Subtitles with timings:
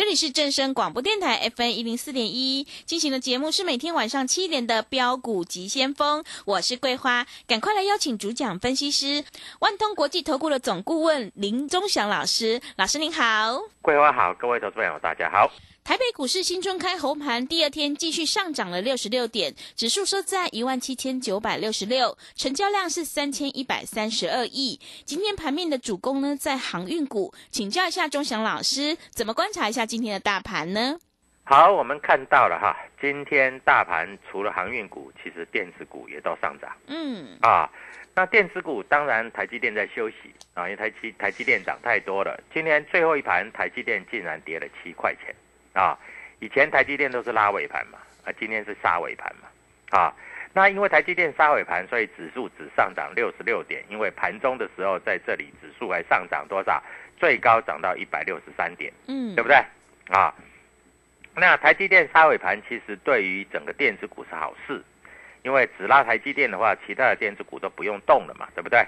[0.00, 9.22] 这里是正声广播电台 FM 一零四点一进行的节目是每天晚上七点的标股急先锋，我是桂花，赶快来邀请主讲分析师
[9.58, 13.60] 万通国际投顾的总顾问林忠祥老师，老师您好。
[13.82, 15.52] 桂花好，各位投资朋友大家好。
[15.82, 24.78] 台北股市新春开红盘，第二天继续上涨了六十六点，指数收在一万七千九百六十六，成交量是三千一百三十二亿。
[25.04, 30.96] 今天盘面的主攻呢在航运股，请教一下钟祥老师，怎么观察一下今天的大盘呢？
[31.42, 36.70] 好，我们看到了哈，今天大盘除了航运股，其实电子股也都上涨。
[36.86, 37.68] 嗯，啊，
[38.14, 42.40] 那电子股当然台积电在休息啊，因为台积台积电涨太多了。
[42.54, 45.34] 今天最后一盘，台积电竟然跌了七块钱
[45.72, 45.98] 啊！
[46.38, 50.14] 以前台积电都是拉尾盘嘛，啊，今天是杀尾盘嘛，啊，
[50.52, 56.80] 那因为台积电杀尾盘，所以指数只上涨六十六点，因为盘中的时候在这里指数还上涨多少？
[57.18, 59.62] 最高涨到一百六十三点，嗯，对不对？
[60.10, 60.34] 啊，
[61.36, 64.82] 那台积电杀尾盘其实对于整个电子股是好事，
[65.42, 68.84] 因为只拉台积电的话，其他的电子股都不用动了嘛，对不对？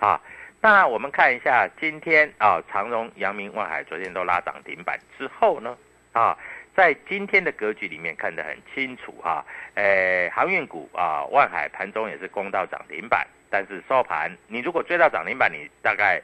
[0.00, 0.20] 啊，
[0.60, 5.78] 那我们看一下今天啊，长荣、阳明、万海昨天都拉涨停板之后呢，
[6.12, 6.36] 啊，
[6.74, 16.20] 在今天的格局里面看得很清楚哈、呃，航运股啊，万海盘中也是攻到涨停板，但是收盘，你如果追到涨停板，你大概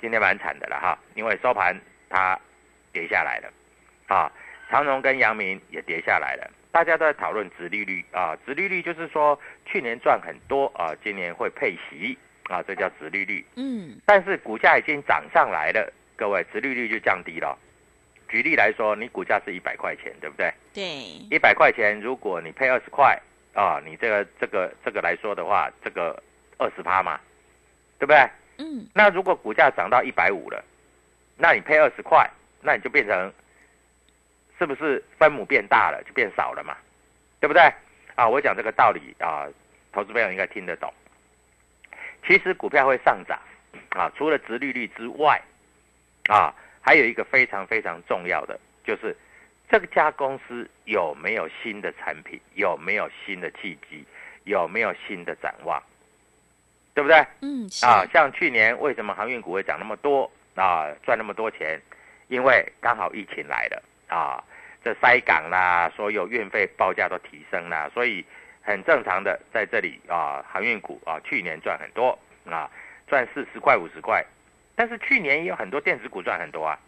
[0.00, 1.80] 今天蛮惨的了哈，因为收盘
[2.10, 2.36] 它
[2.92, 3.52] 跌下来了，
[4.12, 4.30] 啊，
[4.68, 12.18] 长荣跟阳明也跌下来了，大家都在讨论殖利率啊，殖利率就是说去年赚很多啊，今年会配息
[12.50, 13.42] 啊，这叫殖利率。
[13.56, 17.56] 嗯，但是股价已经涨上来了，各位，殖利率就降低了。
[18.28, 20.52] 举例来说，你股价是一百块钱，对不对？
[20.74, 20.82] 对，
[21.30, 23.18] 一百块钱，如果你配二十块
[23.54, 26.22] 啊，你这个这个这个来说的话，这个
[26.58, 27.18] 二十趴嘛，
[27.98, 28.28] 对不对？
[28.58, 30.62] 嗯，那如果股价涨到一百五了，
[31.38, 32.28] 那你配二十块，
[32.60, 33.32] 那你就变成
[34.62, 36.76] 是不是分母变大了，就变少了嘛，
[37.40, 37.60] 对不对？
[38.14, 39.48] 啊，我讲这个道理啊，
[39.90, 40.88] 投资朋友应该听得懂。
[42.24, 43.36] 其实股票会上涨
[43.88, 45.42] 啊，除了殖利率之外，
[46.28, 49.16] 啊，还有一个非常非常重要的，就是
[49.68, 54.06] 这家公司有没有新的产品，有没有新的契机，
[54.44, 55.82] 有没有新的展望，
[56.94, 57.16] 对不对？
[57.40, 61.80] 嗯，啊，像去年为什么航运股会涨那么多啊，赚那么多钱？
[62.28, 64.42] 因为刚好疫情来了啊，
[64.84, 68.24] 这塞港啦，所有运费报价都提升啦，所以
[68.62, 72.70] 很正常的在这里啊，航运股啊，去年赚很多啊，
[73.06, 74.24] 赚四十块五十块，
[74.74, 76.78] 但是去年也有很多电子股赚很多啊，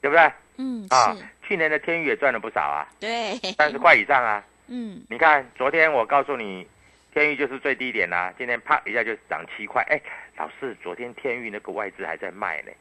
[0.00, 0.32] 对不对？
[0.58, 4.42] 嗯，啊，，去年的天宇也赚了不少啊，对，三十块以上啊。
[4.68, 6.66] 嗯，你看，昨天我告诉你，
[7.12, 9.80] 天域就是最低点啦、今天啪一下就涨七块。
[9.88, 10.00] 哎，
[10.36, 12.72] 老师，昨天天域那个外资还在卖呢。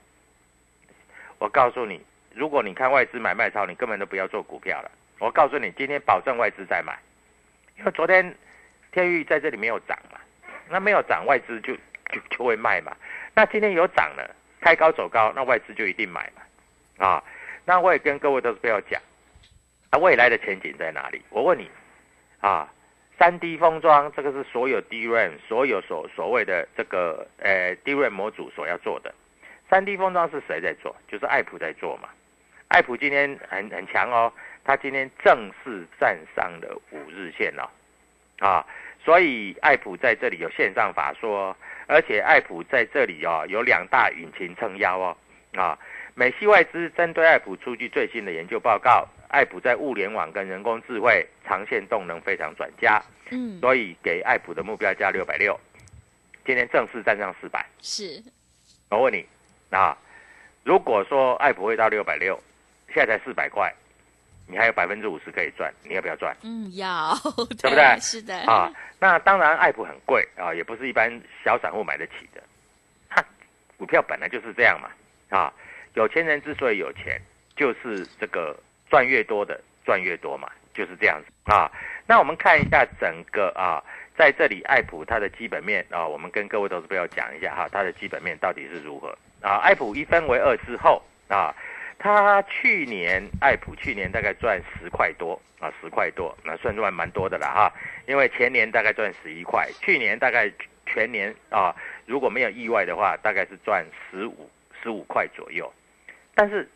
[1.38, 2.02] 我告诉你，
[2.36, 4.92] 如果你看外资买卖超，你根本都不要做股票了。
[5.20, 7.00] 我告诉你，今天保证外资在买，
[7.80, 8.36] 因为昨天
[8.92, 10.20] 天域在这里没有涨嘛，
[10.70, 11.74] 那没有涨，外资就
[12.12, 12.96] 就就会卖嘛。
[13.34, 17.06] 那今天有涨了，开高走高，那外资就一定买嘛。
[17.08, 17.24] 啊，
[17.64, 19.02] 那我也跟各位都是不要讲，
[19.92, 21.22] 啊，未来的前景在哪里？
[21.30, 21.72] 我问你，
[22.42, 22.70] 啊，
[23.18, 29.16] 三 D 封装这个是所有 DRAM 所有所所谓的这个呃 DRAM 模组所要做的，
[29.70, 30.94] 三 D 封装是谁在做？
[31.08, 32.10] 就是爱普在做嘛。
[32.76, 34.30] 爱普今天很很强哦，
[34.66, 37.72] 它今天正式站上了五日线了，
[38.40, 38.68] 啊，
[39.02, 41.56] 所以爱普在这里有线上法说，
[41.88, 45.18] 而且爱普在这里哦有两大引擎撑腰哦，
[45.56, 45.80] 啊，
[46.16, 55.58] 美系外资针对爱普出具最新的研究报告，爱普在物联网跟人工智慧长线动能非常转佳，嗯，所以给爱普的目标价六百六，
[56.46, 57.66] 今天正式站上四百。
[57.80, 58.22] 是，
[58.90, 59.26] 我问你
[59.70, 59.98] 啊，
[60.66, 62.38] 如果说爱普会到六百六，
[62.96, 63.70] 现在才四百块，
[64.48, 67.14] 你还有百分之五十可以赚，你要不要赚嗯，要，
[67.62, 68.72] 对不对是的，啊？
[69.00, 71.12] 那当然，爱普很贵啊，也不是一般
[71.44, 72.42] 小散户买得起的。
[73.10, 73.22] 它
[73.76, 74.90] 股票本来就是这样嘛
[75.38, 75.52] 啊，
[75.96, 77.20] 有钱人之所以有钱，
[77.58, 78.58] 就是这个
[78.90, 81.70] 赚越多的赚越多嘛，就是这样子啊。
[82.08, 83.84] 那我们看一下整个啊，
[84.18, 89.10] 在这里爱普它的基本面啊，我们跟各位投资朋友讲一下哈，它的基本面到底是如何
[89.42, 89.58] 啊？
[89.58, 91.54] 爱普一分为二之后啊。
[91.98, 97.74] 它去年爱普去年大概赚十块多啊，十块多，那算赚蛮多的了哈。
[98.08, 100.52] 因为前年大概赚十一块，去年大概
[100.86, 101.76] 全年啊，
[102.06, 104.50] 如果没有意外的话，大概是赚十五
[104.84, 105.72] 十五块左右。
[106.36, 106.70] 但是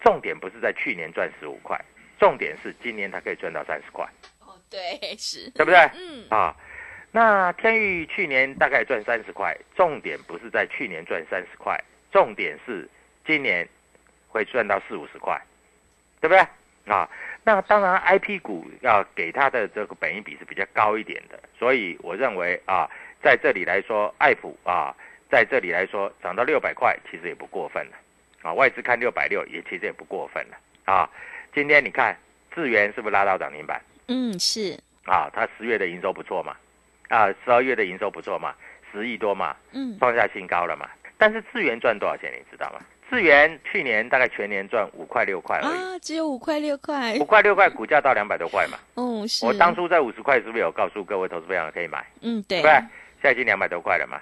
[0.00, 1.78] 重点不是在去年赚十五块，
[2.18, 4.04] 重点是今年它可以赚到三十块，
[4.40, 5.78] 哦，对，是，对不对？
[5.94, 6.56] 嗯，啊，
[7.12, 11.78] 那天域去年大概赚三十块，重点不是在去年赚三十块，
[12.10, 12.88] 重点是
[13.24, 13.68] 今年。
[14.36, 15.40] 会赚到四五十块，
[16.20, 16.38] 对不对
[16.94, 17.08] 啊？
[17.42, 22.90] 那当然，I P 股要给它的这个本益比是比较高一点的，所以我认为啊，
[23.22, 24.94] 在这里来说，爱普啊，
[25.30, 27.96] 在这里来说涨到六百块，其实也不过分了
[28.42, 28.52] 啊。
[28.52, 31.08] 外资看六百六，也其实也不过分了啊。
[31.54, 32.16] 今天你看
[32.54, 33.80] 智源是不是拉到涨停板？
[34.08, 36.56] 嗯，是啊，它十月的营收不错嘛，
[37.08, 38.54] 啊，十二月的营收不错嘛，
[38.92, 40.90] 十亿多嘛，嗯，创下新高了嘛。
[41.16, 42.80] 但是智源赚多少钱，你知道吗？
[43.08, 48.78] 智源去年大概全年赚五块六块而已，啊，只有五块六块五，块六块，股价到两百多块嘛。
[48.96, 52.04] 嗯， 是，我当初在五十块是不是有告诉各位投资朋友可以买？
[52.22, 52.72] 嗯，对，对不对？
[52.72, 54.20] 现在已经两百多块了嘛。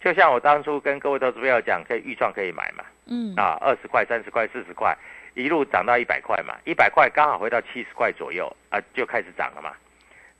[0.00, 4.96] 就像我当初跟各位投资朋友讲，可以预创可以买嘛，嗯，啊，二十块、三十块、四十块，
[5.34, 9.72] 一路涨到一百块嘛，一百块刚好回到七十块左右啊，就开始涨了嘛。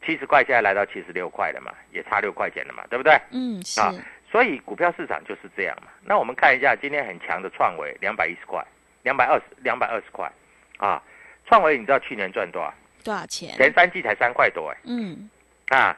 [0.06, 3.20] 七十块现在来到七十六块了嘛，也差六块钱了嘛，对不对？
[3.32, 3.92] 嗯，是，啊
[4.30, 5.88] 所以股票市场就是这样嘛。
[6.04, 8.64] 那我们看一下今天很强的创维，两百一十块，
[9.02, 10.30] 两百二十，两百二十块，
[10.76, 11.02] 啊，
[11.46, 12.72] 创维你知道去年赚多少？
[13.04, 13.56] 多少钱？
[13.56, 15.30] 前三季才三块多哎，嗯，
[15.68, 15.96] 啊，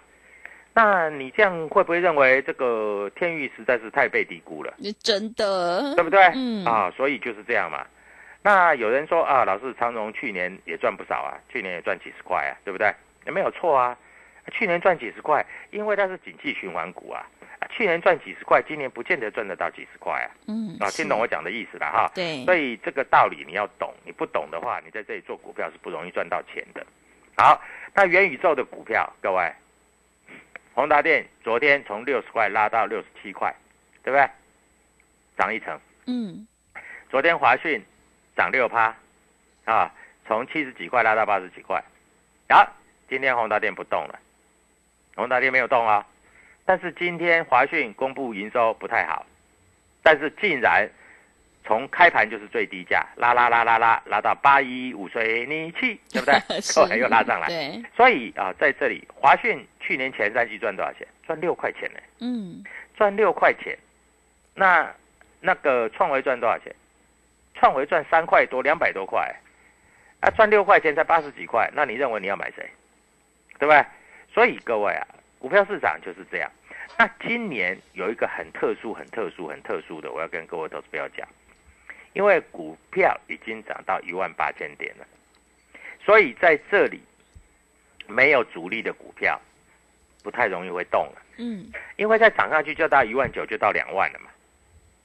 [0.74, 6.22] 那你这样会不会认为这个天域实在是太被低估了，你真的，对不对？
[6.34, 7.84] 嗯，啊，所以就是这样嘛。
[8.42, 12.94] 那有人说啊，老师长荣去年也赚不少啊，去年也赚几十块啊，对不对？
[13.26, 13.98] 也没有错啊，
[14.52, 17.26] 去年赚几十块，因为它是景气循环股啊。
[17.70, 20.28] 啊去年赚几十块，今年不见得赚得到几十块啊！
[20.48, 22.10] 嗯，啊，听懂我讲的意思了哈？
[22.14, 26.84] 对，所以这个道理你要懂，你不懂的话，你在这里做股票是不容易赚到钱的。
[27.36, 27.60] 好，
[27.94, 29.52] 那元宇宙的股票，各位，
[30.74, 33.54] 宏达电昨天从六十块拉到六十七块，
[34.02, 34.28] 对不对？
[35.38, 35.78] 涨一成。
[36.06, 36.46] 嗯，
[37.08, 37.82] 昨天华讯
[38.36, 38.94] 涨六趴，
[39.64, 39.94] 啊，
[40.26, 41.82] 从七十几块拉到八十几块。
[42.48, 42.66] 好，
[43.08, 44.18] 今天宏达电不动了，
[45.14, 46.04] 宏达电没有动啊。
[46.64, 49.26] 但是今天华讯公布营收不太好，
[50.02, 50.88] 但是竟然
[51.64, 56.60] 从开盘就是最低价，拉拉拉拉拉拉到八一五水泥气，对不对？
[56.60, 57.48] 是 后来又拉上来。
[57.48, 61.06] 对，所以啊，在这里华讯去年前三季赚多少钱？
[61.26, 62.62] 赚六块钱呢，嗯，
[62.96, 63.76] 赚六块钱。
[64.54, 64.92] 那
[65.40, 66.74] 那个创维赚多少钱？
[67.54, 69.34] 创维赚三块多，两百多块，
[70.20, 72.68] 啊，赚六块钱才八十几块，那你认为你要买谁？
[73.58, 73.84] 对不对？
[74.32, 75.06] 所以各位啊，
[75.40, 76.50] 股票市场就是这样。
[76.98, 81.26] 那今年有一个很特殊、很特殊、很特殊的，我要跟各位投资朋友讲，
[82.12, 85.06] 因为股票已经涨到一万八千点了，
[86.04, 87.00] 所以在这里
[88.06, 89.40] 没有主力的股票，
[90.22, 91.22] 不太容易会动了。
[91.38, 94.30] 嗯，因为再涨上去就到一万九，就到两万了嘛，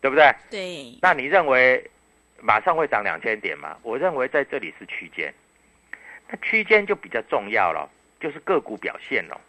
[0.02, 0.36] 对不对？
[0.50, 1.90] 对，那你认为
[2.42, 3.78] 马上会涨两千点吗？
[3.84, 5.34] 我认为在这里是区间，
[6.28, 7.90] 那区间就比较重要了，
[8.20, 9.40] 就是个股表现了。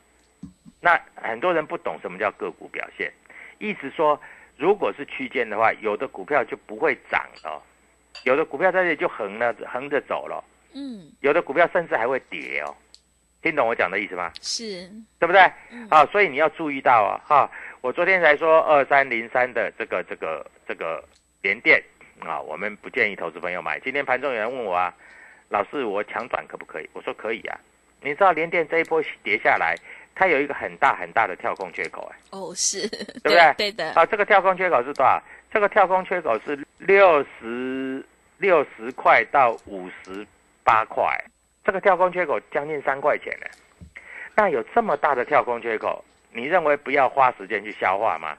[0.86, 3.12] 那很多人不懂什么叫个股表现，
[3.58, 4.20] 意思说，
[4.56, 7.60] 如果是区间的话，有的股票就不会涨了，
[8.22, 12.72] 有的股票在这里就横了，横着走了，嗯，有的股票甚至还会跌哦。
[13.42, 14.30] 听懂我讲的意思吗？
[14.40, 14.88] 是，
[15.18, 15.40] 对不对？
[15.72, 17.50] 嗯啊，所以你要注意到啊，哈，
[17.80, 21.02] 我昨天才说二三零三的这个这个这个
[21.42, 21.82] 连电
[22.20, 23.80] 啊，我们不建议投资朋友买。
[23.80, 24.94] 今天盘中有人问我啊，
[25.48, 26.88] 老师我抢短可不可以？
[26.92, 27.58] 我说可以啊。
[28.02, 29.74] 你知道连电这一波跌下来，
[30.18, 35.22] 它有一个很大很大的跳空缺口哎、哦，是，对不对对的，啊，这个跳空缺口是多少？
[35.52, 38.04] 这这个跳空缺口是六十
[38.36, 40.26] 六十块到五十
[40.62, 41.02] 八块，
[41.64, 43.46] 这个跳空缺口将近三块钱呢。
[44.34, 48.36] 那有这么大的跳空缺口，你认为不要花时间去消化吗？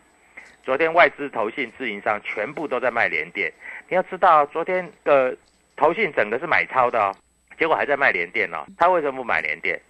[0.64, 3.52] 昨天外资、投信、自营商全部都在卖联电，
[3.90, 5.36] 你要知道，昨天的
[5.76, 7.16] 投信整个是买超的哦，
[7.58, 8.64] 结果还在卖联电哦。
[8.78, 9.82] 他为什么不买联电？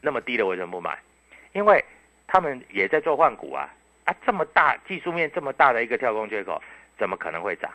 [0.00, 0.98] 那么低的为什么不买？
[1.52, 1.84] 因为
[2.26, 3.68] 他们也在做换股啊
[4.04, 4.14] 啊！
[4.24, 6.62] 这么大技术面这么大的一个跳空缺口，
[6.98, 7.70] 怎么可能会涨？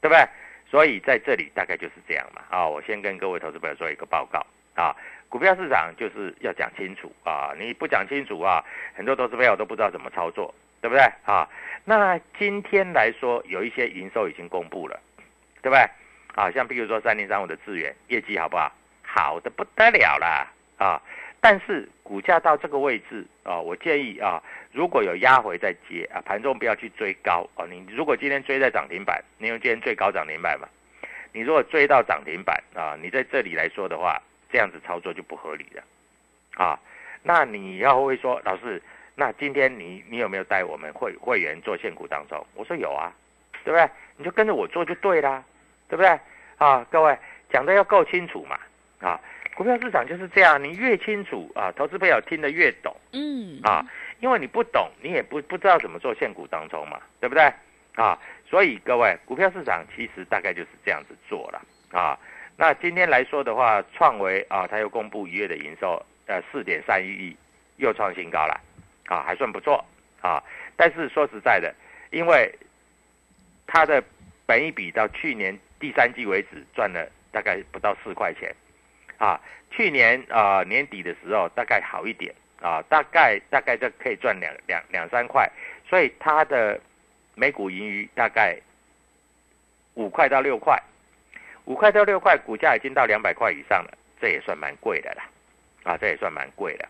[0.00, 0.24] 对不对？
[0.70, 2.66] 所以在这里大概就是这样嘛啊！
[2.66, 4.44] 我先跟各位投资朋友做一个报告
[4.74, 4.96] 啊。
[5.28, 7.52] 股票市场就是要讲清楚啊！
[7.58, 11.48] 你不讲清楚啊，很多投资朋友都不知道怎么操作，对不对啊？
[11.84, 15.00] 那今天来说，有一些营收已经公布了，
[15.60, 15.80] 对不对？
[16.34, 18.72] 啊，像比如说三零三五的资源业绩好不好？
[19.04, 20.46] 好的不得了啦
[20.78, 21.02] 啊！
[21.42, 27.66] 但是股价到这个位置啊，我建议啊，如果有压回再接啊，盘中不要去追高哦。
[27.66, 30.66] 你如果今天追在涨停板，你用今天最高涨停板嘛？
[31.34, 34.18] 你如果追到涨停板啊，你在这里来说的话。
[34.52, 35.82] 这样子操作就不合理了，
[36.62, 36.78] 啊，
[37.22, 38.82] 那你要会说老师，
[39.14, 42.46] 那今天你你有没有带我们会会员做现股当中？
[42.54, 43.10] 我说有啊，
[43.64, 43.88] 对不对？
[44.18, 45.42] 你就跟着我做就对啦，
[45.88, 46.20] 对不对？
[46.58, 47.16] 啊，各位
[47.50, 48.58] 讲的要够清楚嘛，
[49.00, 49.18] 啊，
[49.54, 53.84] 股票市场就是这样，你越清楚啊，投资朋友听得越懂，嗯，啊，
[54.20, 57.52] 因为你不懂，你也不不知道怎么做现股当中嘛，对不对？
[57.94, 58.18] 啊，
[58.48, 62.18] 所以各位股票市场其实大概就是这样子做了，啊。
[62.56, 67.36] 那今天来说的话，创维啊，它又公布一月的营收，呃，四点三一亿，
[67.76, 68.60] 又创新高了，
[69.06, 69.84] 啊，还算不错
[70.20, 70.42] 啊。
[70.76, 71.74] 但是说实在的，
[72.10, 72.50] 因为
[73.66, 74.02] 它的
[74.46, 78.54] 本一比到去年第三季为止赚了大概不到四块钱，
[79.22, 85.48] 啊，去年啊年底的时候大概好一点啊，大概大概就可以赚两两两三块，
[85.88, 86.80] 所以它的
[87.36, 88.58] 每股盈余大概
[89.94, 90.76] 五块到六块。
[91.66, 95.22] 五块到六块，股价已经到两百块以上了，这也算蛮贵的啦，
[95.84, 96.88] 啊，这也算蛮贵的，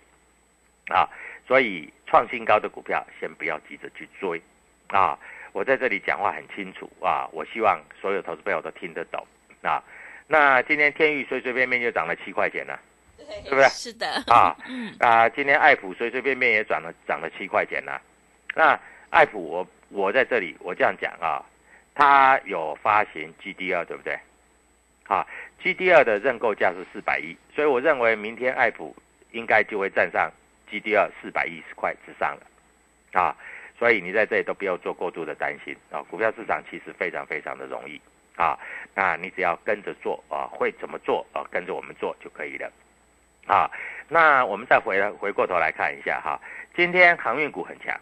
[0.88, 1.06] 啊，
[1.46, 4.40] 所以创新高的股票先不要急着去追，
[4.88, 5.18] 啊，
[5.52, 9.26] 我在这里讲话很清楚啊，我希望所有投资朋友都听得懂，
[9.60, 9.84] 啊，
[10.32, 12.80] 那今天天域随随便便就涨了七块钱了，
[13.44, 13.68] 对不是？
[13.68, 14.56] 是的，啊，
[14.98, 18.00] 啊，今天爱普随随便便也涨了涨了七块钱了，
[18.54, 21.44] 那爱普我我在这里我这样讲啊，
[21.94, 24.18] 它有发行 GDR 对不对？
[25.06, 25.26] 啊
[25.62, 28.96] ，G D 二的认购价是四百亿，所以我认为明天爱普
[29.32, 30.32] 应该就会站上
[30.70, 33.36] G D 二四百一十块之上了，啊，
[33.78, 38.00] 所以你在这里都不要做过度的担心啊，股票市场其实非常非常的容易
[38.36, 38.58] 啊，
[38.94, 42.70] 那你只要跟着做啊，会怎么做啊，跟着我们做就可以了，
[43.46, 43.70] 啊，
[44.08, 46.40] 那我们再回来回过头来看一下哈，
[46.74, 47.98] 今天航运股很强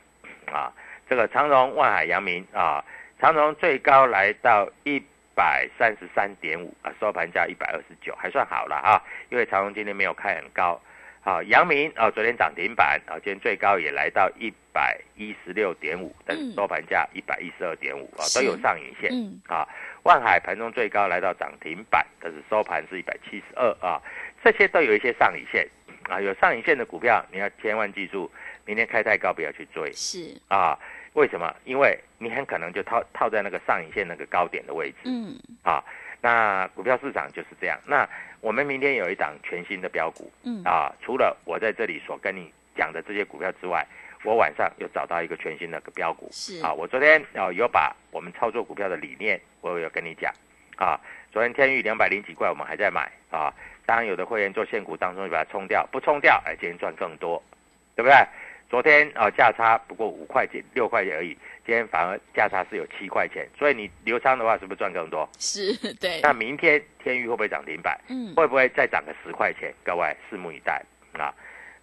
[0.53, 0.73] 啊，
[1.09, 2.85] 这个长荣、万海、阳明啊，
[3.19, 5.03] 长荣最高来到一。
[5.33, 9.03] 百三十三点五啊，收盘价一百二十九，还算好了啊。
[9.31, 10.79] 因为长荣今天没有开很高，
[11.23, 19.11] 啊，阳明啊，昨天涨停板啊，今天最高也来到一百一十六点五，但是收盘价一百一十二点五啊，都有上影线
[19.47, 19.69] 啊。
[20.03, 24.01] 万海盘中最高来到涨停板，但是收盘是一百七十二啊，
[24.43, 25.69] 这些都有一些上影线
[26.09, 28.31] 啊，有上影线的股票，你要千万记住，
[28.65, 30.79] 明天开太高不要去追，是啊。
[31.15, 31.53] 为什么？
[31.65, 34.99] 因为你很可能就套套在那个上影线那个高点的位置。
[35.07, 35.37] 嗯。
[35.65, 35.85] 啊，
[36.21, 37.79] 那股票市场就是这样。
[37.87, 38.09] 那
[38.41, 40.31] 我们明天有一档全新的标股。
[40.45, 40.63] 嗯。
[40.65, 43.87] 啊，除了我在这里所跟你讲的这些股票之外，
[44.23, 46.29] 我晚上又找到一个全新的个标股。
[46.31, 46.63] 是。
[46.63, 50.33] 啊，我昨天啊有把我们操作股票的理念，我有跟你讲。
[50.77, 50.99] 啊，
[51.31, 53.11] 昨天天域两百零几块，我们还在买。
[53.31, 53.53] 啊，
[53.87, 57.43] 当然有的会员做现股当中就把它冲掉，不冲掉，哎，今天赚更多，
[57.95, 58.17] 对不对？
[58.71, 61.37] 昨天啊价差不过五块钱六块钱而已，
[61.71, 65.29] 今天反而价差是有七块钱，所以你留仓的话是不是赚更多？
[65.39, 66.21] 是对。
[66.21, 67.97] 那明天天域会不会涨停板？
[68.09, 69.73] 嗯，会不会再涨个十块钱？
[69.85, 71.33] 各位拭目以待啊！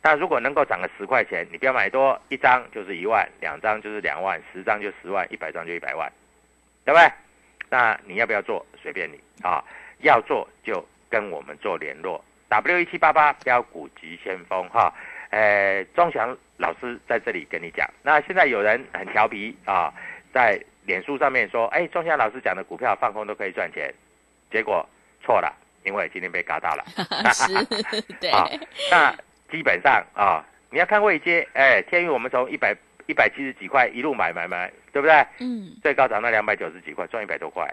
[0.02, 6.12] 那如果能够涨个十块钱，你不要买多，一张就是一万，两张就是两万，十张就十万，一百张就一百万，
[6.84, 7.10] 对不对？
[7.70, 8.66] 那你要不要做？
[8.84, 9.64] 随便你啊！
[10.00, 14.94] 要做就跟我们做联络，W 一七八八标股急先锋哈。
[15.30, 19.94] 呃，钟祥老师在这里跟你讲，那现在有人很调皮啊，
[20.34, 23.94] 在脸书上面说，哎，钟祥老师讲的股票放空都可以赚钱，
[24.50, 24.88] 结果
[25.22, 26.86] 错了，因为今天被嘎到了。
[27.34, 27.54] 是，
[28.22, 28.30] 对。
[28.32, 28.48] 啊，
[28.90, 29.14] 那
[29.52, 32.74] 基本上啊，你要看位阶，哎，天宇我们从一百
[33.06, 35.14] 一百七十几块一路买买买，对不对？
[35.40, 35.76] 嗯。
[35.84, 37.70] 最高涨到两百九十几块，赚一百多块，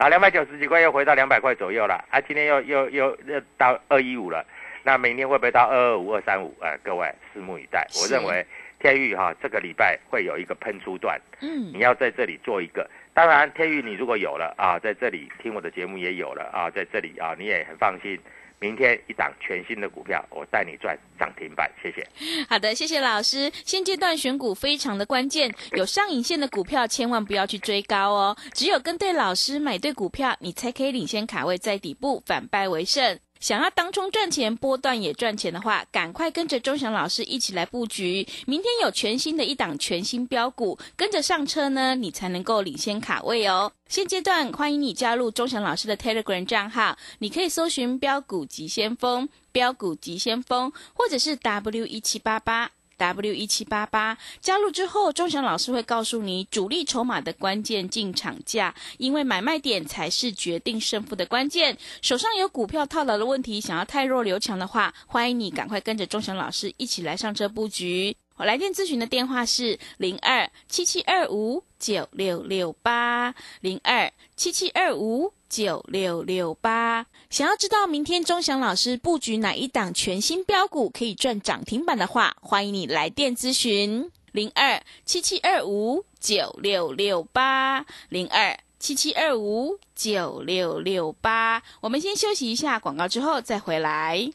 [0.00, 4.42] 啊，两百九十几块又回到两百块左右了，啊，今天又又又又到二一五了。
[4.82, 6.56] 那明天会不会到二二五二三五？
[6.58, 7.86] 啊，各位拭目以待。
[8.00, 8.42] 我认为
[8.78, 12.88] 天域哈，这个礼拜会有一个喷出段，嗯你要在这里做一个。
[13.12, 18.18] 当然，天域你如果有了啊，在这里听我的节目也有了啊，在这里啊，你也很放心。
[18.60, 22.06] 明天一档全新的股票，我带你赚涨停板，谢谢。
[22.46, 23.50] 好的，谢谢老师。
[23.64, 28.36] 现阶段选股非常的关键， 有上影线的股票千万不要去追高哦。
[28.52, 33.18] 只有跟对老师，买对股票，你才可以领先卡位在底部，反败为胜。
[33.40, 38.26] 想要当中赚钱，波段也赚钱的话，赶快跟着钟祥老师一起来布局。
[38.46, 43.72] 明天有全新的一档全新标股，跟着上车呢，你才能够领先卡位哦。
[43.88, 52.70] 现阶段欢迎你加入钟祥老师的 Telegram 账号，你可以搜寻“标股急先锋”、“标股急先锋”，或者是 W 一七八八。
[53.00, 61.78] W 一七八八加入之后，钟祥老师会告诉你主力筹码的关键进场价，因为买卖点才是决定胜负的关键。
[62.02, 68.14] 手上有股票套牢的问题，想要太弱留强的话，欢迎你赶快跟着钟祥老师一起来上车布局。
[68.36, 77.06] 我来电咨询的电话是零二七七二五九六六八零二七七二五九六六八。
[77.30, 91.62] 想要知道明天钟祥老师布局哪一档全新标股可以赚涨停板的话，欢迎你来电咨询零二七七二五九六六八零二七七二五九六六八。
[91.80, 94.30] 我们先休息一下广告，之后再回来。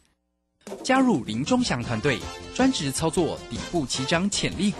[0.84, 2.18] 加入林钟祥团队，
[2.56, 4.80] 专职操作底部起涨潜力股，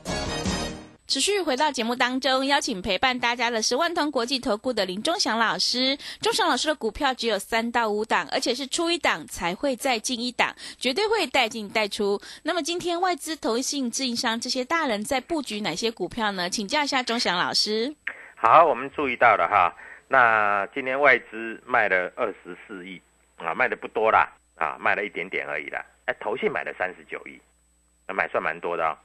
[1.11, 5.97] 持续回到节目当中，邀请陪伴大家的是万通国际投顾的林忠祥老师。
[6.21, 12.17] 忠祥老师的股票只有三到五档，而且是出一档才会再进一档，绝对会带进带出。
[12.43, 16.49] 那么今天外资、投信、自营商这些大人在布局哪些股票呢？
[16.49, 17.93] 请教一下忠祥老师。
[18.37, 19.75] 好，我们注意到了哈，
[20.07, 23.01] 那今天外资卖了二十四亿
[23.35, 25.85] 啊，卖的不多啦啊，卖了一点点而已啦。
[26.05, 27.37] 哎，投信买了三十九亿，
[28.07, 28.95] 那买算蛮多的哦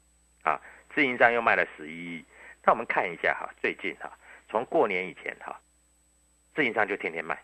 [0.45, 0.61] 啊。
[0.97, 2.25] 自营商又卖了十一亿，
[2.65, 4.11] 那我们看一下哈，最近哈，
[4.49, 5.61] 从过年以前哈，
[6.55, 7.39] 自营商就天天卖，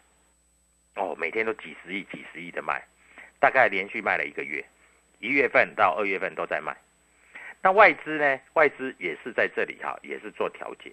[0.94, 2.82] 哦，每天都几十亿、几十亿的卖，
[3.38, 4.64] 大概连续卖了一个月，
[5.18, 6.74] 一月份到二月份都在卖。
[7.60, 8.40] 那外资呢？
[8.54, 10.90] 外资也是在这里哈，也是做调节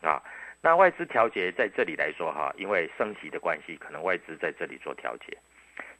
[0.00, 0.22] 啊。
[0.62, 5.36] 那外资调节在这里来说哈，因为升息的关系，可能外资在这里做调节，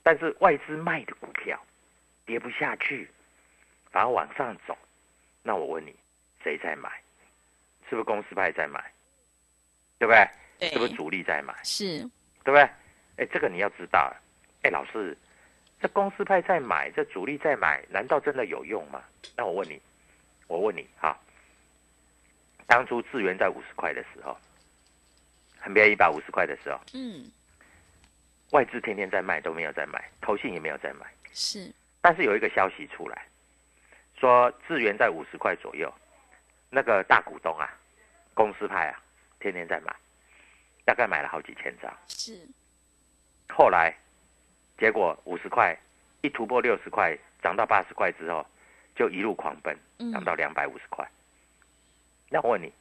[0.02, 1.62] 但是外资卖的股票
[2.24, 3.10] 跌不下去，
[3.90, 4.74] 反而往上走。
[5.42, 5.94] 那我问你，
[6.42, 6.90] 谁在买？
[7.88, 8.80] 是不是公司派在买？
[9.98, 10.28] 对不对？
[10.58, 11.54] 对是不是主力在买？
[11.64, 12.00] 是
[12.44, 12.62] 对不对？
[13.16, 14.14] 哎，这个你要知道。
[14.62, 15.16] 哎，老师，
[15.80, 19.02] 这公司派在买，这主力在买，难道真的有用吗？
[19.36, 19.80] 那我问你，
[20.48, 21.16] 我问你哈，
[22.66, 24.36] 当初智源在五十块的时候，
[25.58, 26.10] 很便宜吧？
[26.10, 27.30] 五十块的时候，嗯
[28.50, 31.06] 外资天天在卖，都没有在买，投信也没有在买。
[31.32, 33.27] 是但是有一个消息出来，
[34.18, 35.92] 说智源在五十块左右，
[36.70, 37.68] 那个大股东啊，
[38.34, 39.00] 公司派啊，
[39.40, 39.94] 天天在买，
[40.84, 41.92] 大概买了好几千张。
[42.08, 42.46] 是
[43.48, 43.94] 后来，
[44.76, 45.76] 结果五十块
[46.20, 48.44] 一突破六十块，涨到八十块之后，
[48.94, 51.08] 就一路狂奔，嗯涨到两百五十块。
[52.28, 52.72] 那我问你，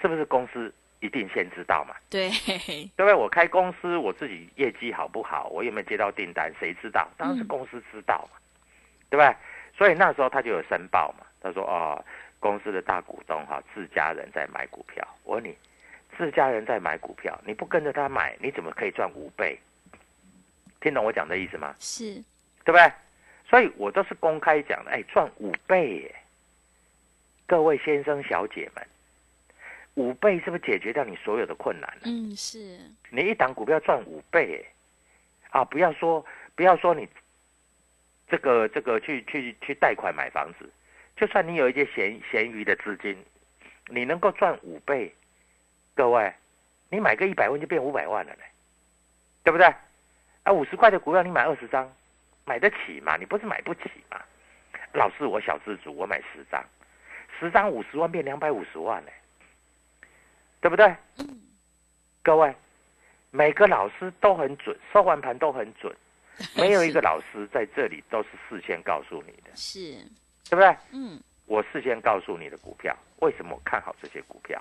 [0.00, 1.94] 是不是公司一定先知道嘛？
[2.08, 3.14] 对对不对？
[3.14, 7.08] 我开公司，我自己业绩好不好，我有没有接到订单，谁知道？
[7.18, 8.38] 当然是公司知道嘛，
[9.10, 9.36] 对不对？
[9.82, 12.04] 所以那时候他就有申报嘛，他说哦，
[12.38, 15.04] 公司的大股东哈、自家人在买股票。
[15.24, 15.58] 我问你，
[16.16, 19.58] 自家人在买股票，你不跟着他买，你怎么可以赚五倍？
[20.80, 21.74] 听懂我讲的意思吗？
[21.80, 22.14] 是
[22.64, 22.92] 对不对？
[23.50, 26.14] 所以我都是公开讲的，哎，赚五倍耶！
[27.48, 28.86] 各位先生小姐们，
[29.94, 32.02] 五倍是不是解决掉你所有的困难了？
[32.04, 32.78] 嗯是
[33.10, 34.66] 你一档股票赚五倍耶，
[35.50, 37.08] 啊，不要说不要说你
[38.32, 40.66] 这个这个去去去贷款买房子，
[41.16, 43.14] 就算你有一些闲闲余的资金，
[43.88, 45.14] 你能够赚五倍，
[45.94, 46.32] 各位，
[46.88, 48.42] 你买个一百万就变五百万了呢，
[49.44, 49.66] 对不对？
[50.44, 51.94] 啊，五十块的股票你买二十张，
[52.46, 53.18] 买得起嘛？
[53.18, 54.18] 你不是买不起嘛？
[54.94, 56.64] 老师，我小资主，我买十张，
[57.38, 59.10] 十张五十万变两百五十万呢，
[60.62, 60.96] 对不对？
[62.22, 62.54] 各位，
[63.30, 65.94] 每个老师都很准，收完盘都很准，
[66.56, 69.96] 没有一个老师在这里都是事先告诉你的， 是。
[70.50, 70.76] 对不对？
[70.92, 71.20] 嗯。
[71.46, 74.60] 我事先告诉你的股票，为什么我看好这些股票，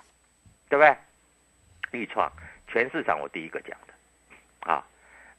[0.67, 0.95] 对不对？
[1.91, 2.31] 立创，
[2.67, 3.93] 全市场我第一个讲的，
[4.71, 4.85] 啊，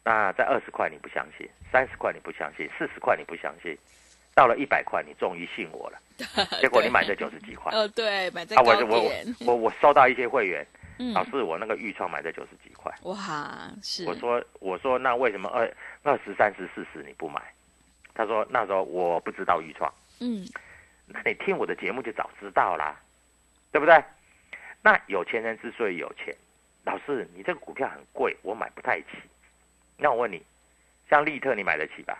[0.04, 3.76] 那在二十块你不相信，三十块你不相信，四十块你不相信，
[4.34, 5.98] 到了一百块你终于信我了，
[6.60, 9.12] 结果你买在九十几块，哦，对，买在啊，高我我，
[9.46, 10.66] 我我收到一些会员，
[11.02, 15.68] 嗯老师我那个预创买在九十几块，哇，是，我说我说那为什么二
[16.04, 17.42] 二十三十四十你不买？
[18.14, 19.92] 他说那时候我不知道预创。
[20.20, 20.46] 嗯，
[21.06, 22.94] 那你听我的节目就早知道啦，
[23.72, 24.00] 对不对？
[24.80, 26.32] 那有钱人之所以有钱，
[26.84, 29.06] 老师，你这个股票很贵，我买不太起。
[29.96, 30.40] 那我问你，
[31.10, 32.16] 像利特你买得起吧？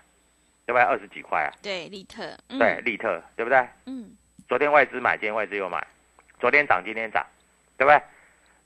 [0.67, 0.83] 对不对？
[0.83, 3.69] 二十几块啊，对，利特，嗯对，，利特对不对？
[3.87, 4.11] 嗯，
[4.49, 5.87] 昨天外资买，今天外资又买，
[6.41, 7.25] 昨天涨，今天涨，
[7.77, 8.01] 对不对？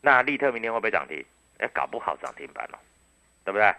[0.06, 1.24] 那利特明天会不会涨停？
[1.58, 2.78] 哎，搞不好涨停板哦，
[3.44, 3.74] 对不对？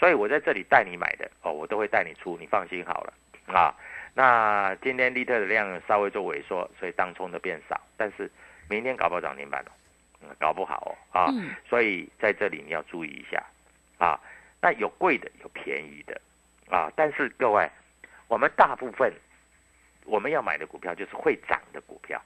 [0.00, 3.12] 所以我在这里带你买的哦，我都会带你出，你放心好了
[3.46, 3.76] 啊。
[4.14, 8.30] 那今天利特的量稍微做萎缩，所以当冲的变少，但是
[8.70, 9.70] 明天搞不好涨停板哦，
[10.22, 11.28] 嗯搞不好哦啊。
[11.30, 13.44] 嗯所以在这里你要注意一下
[13.98, 14.18] 啊。
[14.62, 16.18] 那有贵的，有便宜的
[16.70, 17.70] 啊，但是各位，
[18.28, 19.12] 我们大部分
[20.06, 22.18] 我们要买的股票就是会涨的股票，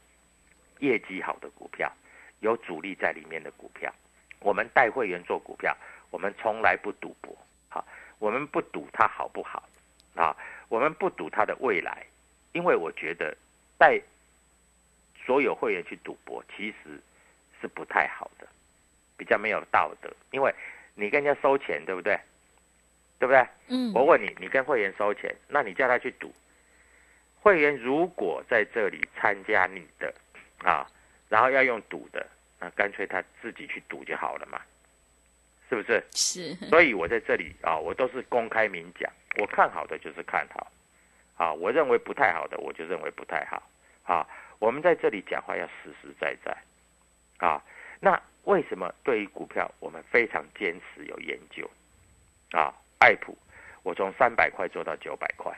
[0.79, 1.93] 业绩好的股票，
[2.41, 3.93] 有主力在里面的股票。
[4.41, 5.77] 我们带会员做股票，
[6.11, 7.37] 我们从来不赌博，
[7.69, 7.87] 好，
[8.19, 9.69] 我们不赌它好不好，
[10.15, 10.35] 啊，
[10.69, 12.07] 我们不赌它的未来，
[12.53, 13.37] 因为我觉得
[13.79, 14.01] 带
[15.27, 16.99] 所有会员去赌博其实
[17.61, 18.49] 是不太好的，
[19.19, 20.55] 比较没有道德，因为
[20.95, 22.19] 你跟人家收钱，对不对？
[23.19, 23.47] 对不对？
[23.69, 26.33] 嗯，我问你，你跟会员收钱，那你叫他去赌，
[27.43, 30.15] 会员如果在这里参加你的
[30.65, 30.91] 啊，
[31.31, 32.27] 然后要用赌的，
[32.59, 34.61] 那干脆他自己去赌就好了嘛，
[35.69, 36.05] 是不是？
[36.11, 40.71] 是，所以我在这里啊，我都是公开明讲，我看好的就是看好，
[41.37, 43.63] 啊，我认为不太好的我就认为不太好，
[44.03, 44.27] 啊，
[44.59, 46.55] 我们在这里讲话要实实在在，
[47.39, 47.63] 啊，
[48.01, 51.71] 那为什么对于股票我们非常坚持有研究，
[52.51, 53.39] 啊，爱普，
[53.85, 55.57] 我从三百块做到九百块，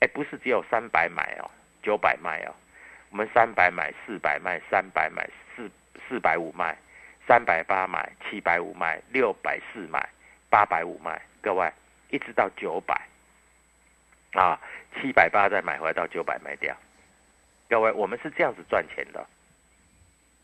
[0.00, 1.48] 哎，不是只有三百买哦，
[1.84, 2.54] 九百卖哦，
[3.10, 5.70] 我们三百买，四百卖，三百买，四
[6.08, 6.76] 四百五卖。
[7.28, 10.08] 三百八买，七百五卖，六百四买，
[10.48, 11.68] 八百五卖，各位
[12.08, 12.94] 一直到九百，
[14.34, 14.56] 啊，
[14.94, 16.72] 七百八再买回来到九百卖掉，
[17.68, 19.26] 各位我们是这样子赚钱的，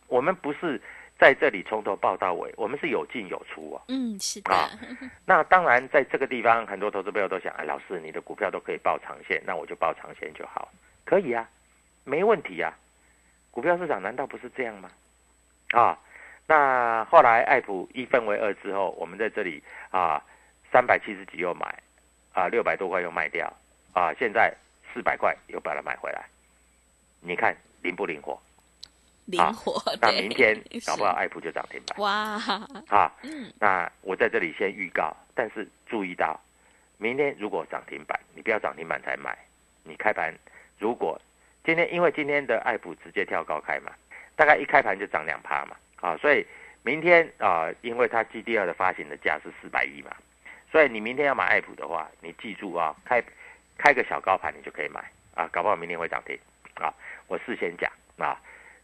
[0.08, 0.82] 我们不是
[1.16, 3.82] 在这里从头报到尾，我们是有进有出哦。
[3.86, 10.68] 嗯，是啊的，那当然，在这个地方，很多投资朋友都想，哎，老师，你的股票都可以报长线，那我就报长线就好，
[11.04, 11.48] 可以啊，
[12.04, 12.76] 没问题啊。
[13.50, 14.90] 股票市场难道不是这样吗？
[15.72, 15.98] 啊，
[16.46, 20.22] 那后来爱普一分为二之后，我们在这里啊，
[20.70, 21.82] 三百七十几又买，
[22.32, 23.52] 啊，六百多块又卖掉，
[23.92, 24.54] 啊，现在
[24.92, 26.24] 四百块又把它买回来，
[27.20, 28.40] 你看灵不灵活？
[29.26, 30.54] 灵活，对那明天
[30.86, 31.98] 搞不好是爱普就涨停板。
[31.98, 32.10] 哇，
[32.88, 36.38] 啊，嗯，那我在这里先预告，但是注意到，
[36.98, 39.38] 明天如果涨停板，你不要涨停板才买，
[39.84, 40.34] 你开盘
[40.78, 41.20] 如果
[41.64, 43.92] 今天因为今天的爱普直接跳高开嘛，
[44.36, 46.46] 大概一开盘就涨两趴嘛，啊，所以
[46.82, 50.10] 明天啊、因为它 G D 二的发行的价是四百亿嘛，
[50.70, 53.22] 所以你明天要买爱普的话，你记住啊，开
[53.78, 55.00] 开个小高盘你就可以买
[55.34, 56.38] 啊，搞不好明天会涨停
[56.74, 56.92] 啊，
[57.28, 58.40] 我事先讲啊，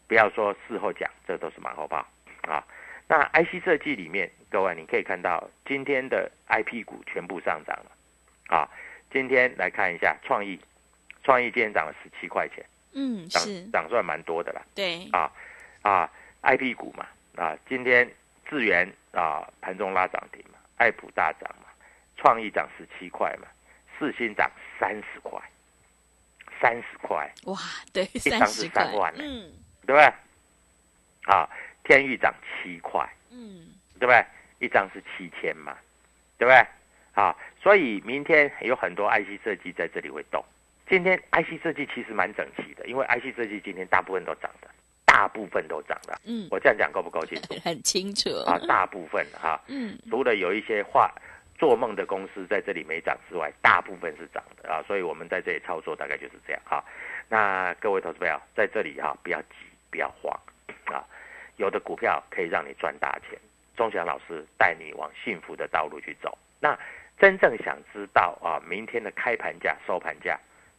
[0.07, 2.07] 不要说事后讲，这都是马后炮
[2.43, 2.65] 啊。
[3.09, 7.91] 那 IC 设计里面，各位你可以看到今天的 IP 股全部上涨了
[8.55, 8.69] 啊。
[9.11, 10.61] 今天来看一下创意，
[11.29, 15.31] 创意今天涨了十七块钱，嗯，涨是，涨算蛮多的啦对，啊
[15.83, 16.11] 啊
[16.41, 18.11] ！IP 股嘛啊，今天
[18.49, 21.69] 智源啊盘中拉涨停嘛，爱普大涨嘛，
[22.17, 23.47] 创意涨十七块嘛，
[23.99, 25.39] 四星涨三十块，
[26.63, 27.59] 三十块，哇，
[27.93, 29.53] 对，一三张是十三万，呢嗯
[29.85, 30.05] 对不对？
[31.31, 31.47] 啊，
[31.85, 33.07] 天域涨七块。
[33.31, 33.69] 嗯，
[34.01, 34.25] 对不对？
[34.61, 35.77] 一张是七千嘛，
[36.39, 36.67] 对不对？
[37.13, 40.43] 啊，所以明天有很多 IC 设计在这里会动。
[40.89, 44.69] 今天 IC 设计其实蛮整齐的，因为 IC 设计今天大部分都涨的，
[45.05, 46.19] 大部分都涨的。
[46.25, 48.59] 嗯，我这样讲够不够清楚 很清楚，啊？
[48.67, 51.13] 大部分哈、嗯，除了有一些画
[51.59, 54.83] 做梦的公司在这里没涨之外，大部分是涨的啊。
[54.87, 56.83] 所以我们在这里操作大概就是这样哈、
[57.29, 59.57] 那各位投资朋友在这里哈、不要急，
[59.91, 60.33] 不要慌
[60.87, 61.05] 啊。
[61.57, 63.39] 有的股票可以让你赚大钱，
[63.77, 66.39] 钟祥老师带你往幸福的道路去走。
[66.61, 66.79] 那
[67.19, 70.39] 真正想知道啊，明天的开盘价、收盘价，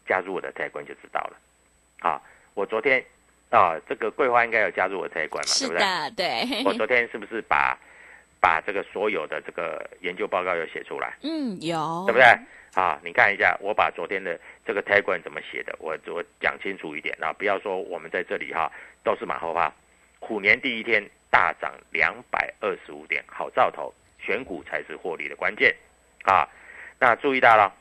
[0.09, 1.37] 加入我的财官就知道了。
[1.99, 2.19] 啊，
[2.55, 3.01] 我昨天
[3.51, 5.85] 啊，这个桂花应该有加入我的财官嘛，对是不对？
[6.17, 7.77] 对， 我昨天是不是把
[8.41, 12.25] 把这个所有的这个研究报告有写出来，嗯，有，对不对？
[12.73, 18.71] 啊，你看一下，我把昨天的这个 tag 怎么写的，我我讲清楚一点啊，不要说我们在这里哈、
[19.03, 19.71] 都是马后炮
[20.19, 25.75] 虎年第一天大涨两百二十五点，好兆头，选股才是获利的关键
[26.25, 26.47] 啊！
[26.99, 27.73] 那注意到了，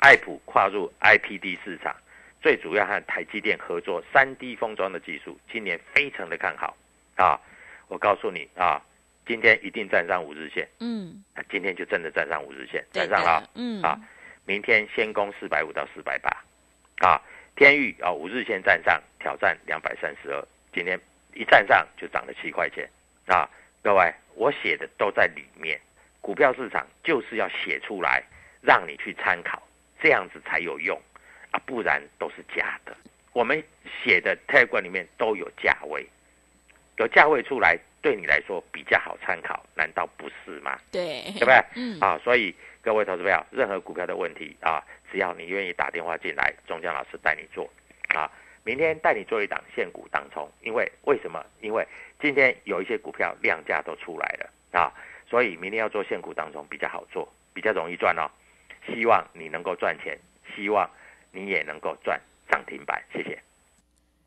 [0.00, 1.94] 爱普跨入 IPD 市场，
[2.42, 6.76] 最主要和台积电合作三 D 封装的技术，今年非常的看好。
[7.16, 7.38] 啊！
[7.88, 8.80] 我告诉你啊，
[9.26, 14.00] 今天一定站上五日线，嗯，啊，今天就真的站上五日线，站上了，嗯，啊，
[14.46, 16.30] 明天先攻四百五到四百八，
[17.06, 17.20] 啊，
[17.56, 20.98] 天域啊五日线站上挑战两百三十二，今天
[21.34, 22.88] 一站上就涨了七块钱，
[23.26, 23.46] 啊，
[23.82, 25.78] 各位，我写的都在里面，
[26.22, 28.24] 股票市场就是要写出来，
[28.62, 29.62] 让你去参考，
[30.00, 31.00] 这样子才有用，
[31.50, 32.96] 啊，不然都是假的。
[33.32, 33.62] 我们
[34.02, 36.04] 写的 t a g 里面都有价位，
[36.96, 40.78] 有价位出来，对你来说比较好参考，难道不是吗？
[40.90, 41.64] 对，对不对？
[41.76, 44.82] 嗯，啊，所以各位投资朋友，任何股票的问题啊，
[45.12, 47.70] 只要你愿意打电话进来，钟江老师带你做
[48.14, 48.30] 啊。
[48.62, 51.44] 明天带你做一档现股当冲，因为为什么？
[51.60, 51.86] 因为
[52.20, 54.92] 今天有一些股票量价都出来了啊，
[55.28, 58.28] 所以明天要做现股当冲比较好做，比较容易赚哦。
[58.86, 60.18] 希望你能够赚钱，
[60.54, 60.88] 希望
[61.32, 63.42] 你也能够赚涨停板，谢谢。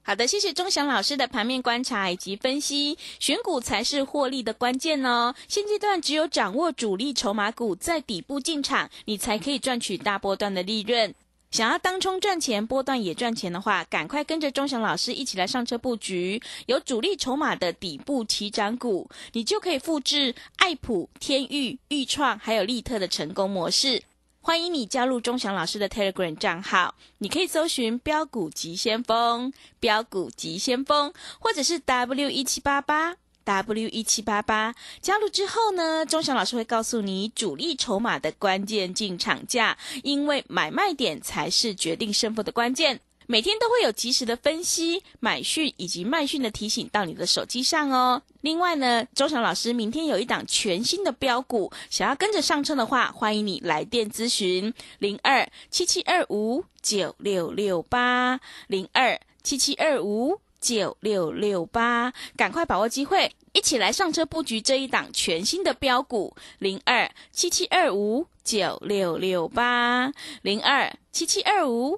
[0.05, 5.33] 好的，谢谢钟祥老师的盘面观察以及分析，选股才是获利的关键哦。
[5.47, 11.15] 现阶段只有掌握主力筹码股在底部进场，你才可以赚取大波段的利润。
[11.51, 24.01] 想要当冲赚钱，波段也赚钱的话，赶快跟着钟祥老师一起来上车布局，有主力筹码的底部起涨股，你就可以复制爱普、天域、裕创还有利特的成功模式。
[24.45, 34.75] 欢迎你加入钟祥老师的 Telegram 账号，你可以搜寻“标股急先锋”、“标股急先锋”，或者是 W 一七八八 W 一七八八。
[35.01, 42.99] 加入之后呢，钟祥老师会告诉你主力筹码的关键进场价，因为买卖点才是决定胜负的关键。
[43.25, 48.21] 每天都会有及时的分析、买讯以及卖讯的提醒到你的手机上哦。
[48.41, 71.97] 另外呢，周祥老师明天有一档全新的标股，想要跟着上车的话，欢迎你来电咨询零二七七二五九六六八零二七七二五九六六八，赶快把握机会，一起来上车布局这一档全新的标股零二七七二五九六六八零二七七二五。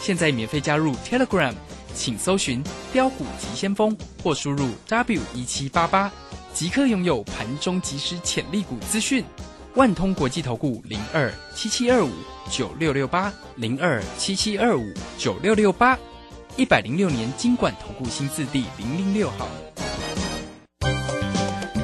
[0.00, 1.52] 现在免费加入 Telegram，
[1.94, 6.10] 请搜寻“标股急先锋”或输入 W 一七八八，
[6.54, 9.24] 即刻拥有盘中即时潜力股资讯。
[9.74, 12.10] 万通国际投顾零二七七二五
[12.50, 15.96] 九六六八零二七七二五九六六八，
[16.56, 19.46] 一百零六年经管投顾新字第零零六号。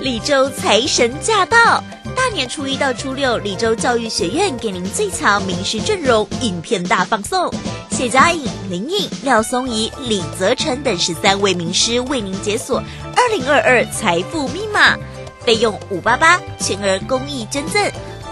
[0.01, 1.85] 李州财神驾到！
[2.17, 7.53] 大年初一到初六，李州教育学院给您最强名师阵容，影片大放送。
[7.97, 12.77] 谢佳颖、林颖、廖松怡、李泽成等十三位名师为您解锁
[13.17, 14.99] 二零二二财富密码，
[15.41, 17.83] 费用五八八，全额公益捐赠。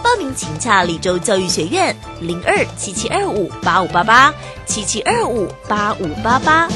[0.03, 4.35] 报名请洽李州教育学院零二七七二五八五八八
[4.66, 6.68] 七七二五八五八八。